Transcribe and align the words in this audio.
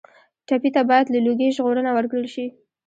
ټپي 0.47 0.69
ته 0.75 0.81
باید 0.89 1.05
له 1.13 1.19
لوږې 1.25 1.49
ژغورنه 1.55 1.91
ورکړل 1.93 2.25
شي. 2.33 2.45